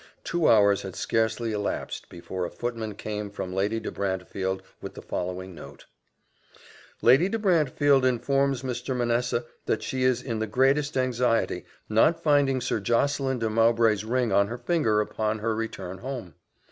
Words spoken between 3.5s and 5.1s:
Lady de Brantefield with the